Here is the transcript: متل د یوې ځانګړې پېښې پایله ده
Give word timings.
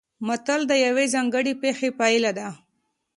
متل 0.27 0.61
د 0.67 0.73
یوې 0.85 1.05
ځانګړې 1.13 1.53
پېښې 1.61 1.89
پایله 1.99 2.31
ده 2.37 2.47